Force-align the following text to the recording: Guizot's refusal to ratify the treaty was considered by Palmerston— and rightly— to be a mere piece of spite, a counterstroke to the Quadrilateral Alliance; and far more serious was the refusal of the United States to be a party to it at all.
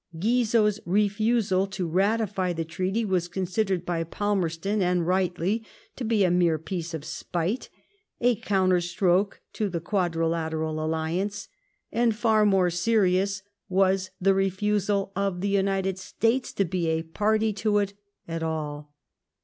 Guizot's 0.17 0.79
refusal 0.83 1.67
to 1.67 1.87
ratify 1.87 2.53
the 2.53 2.65
treaty 2.65 3.05
was 3.05 3.27
considered 3.27 3.85
by 3.85 4.03
Palmerston— 4.03 4.81
and 4.81 5.05
rightly— 5.05 5.63
to 5.97 6.03
be 6.03 6.23
a 6.23 6.31
mere 6.31 6.57
piece 6.57 6.95
of 6.95 7.05
spite, 7.05 7.69
a 8.19 8.35
counterstroke 8.37 9.33
to 9.53 9.69
the 9.69 9.79
Quadrilateral 9.79 10.83
Alliance; 10.83 11.49
and 11.91 12.15
far 12.15 12.47
more 12.47 12.71
serious 12.71 13.43
was 13.69 14.09
the 14.19 14.33
refusal 14.33 15.11
of 15.15 15.39
the 15.41 15.49
United 15.49 15.99
States 15.99 16.51
to 16.53 16.65
be 16.65 16.87
a 16.87 17.03
party 17.03 17.53
to 17.53 17.77
it 17.77 17.93
at 18.27 18.41
all. 18.41 18.95